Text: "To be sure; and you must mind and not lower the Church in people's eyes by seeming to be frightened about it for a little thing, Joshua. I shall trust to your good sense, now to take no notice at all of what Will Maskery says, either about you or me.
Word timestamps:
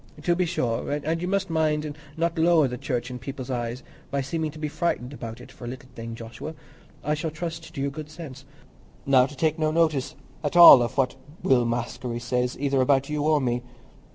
"To 0.23 0.35
be 0.35 0.47
sure; 0.47 0.89
and 0.91 1.21
you 1.21 1.27
must 1.27 1.51
mind 1.51 1.85
and 1.85 1.95
not 2.17 2.35
lower 2.39 2.67
the 2.67 2.75
Church 2.75 3.11
in 3.11 3.19
people's 3.19 3.51
eyes 3.51 3.83
by 4.09 4.21
seeming 4.21 4.49
to 4.49 4.57
be 4.57 4.67
frightened 4.67 5.13
about 5.13 5.39
it 5.39 5.51
for 5.51 5.65
a 5.65 5.67
little 5.67 5.89
thing, 5.93 6.15
Joshua. 6.15 6.55
I 7.03 7.13
shall 7.13 7.29
trust 7.29 7.71
to 7.75 7.79
your 7.81 7.91
good 7.91 8.09
sense, 8.09 8.43
now 9.05 9.27
to 9.27 9.37
take 9.37 9.59
no 9.59 9.69
notice 9.69 10.15
at 10.43 10.55
all 10.57 10.81
of 10.81 10.97
what 10.97 11.17
Will 11.43 11.65
Maskery 11.67 12.17
says, 12.19 12.57
either 12.59 12.81
about 12.81 13.09
you 13.09 13.21
or 13.21 13.39
me. 13.39 13.61